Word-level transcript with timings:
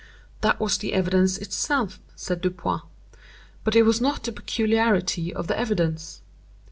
"That 0.41 0.59
was 0.59 0.79
the 0.79 0.93
evidence 0.93 1.37
itself," 1.37 1.99
said 2.15 2.41
Dupin, 2.41 2.79
"but 3.63 3.75
it 3.75 3.83
was 3.83 4.01
not 4.01 4.23
the 4.23 4.31
peculiarity 4.31 5.31
of 5.31 5.45
the 5.45 5.55
evidence. 5.59 6.23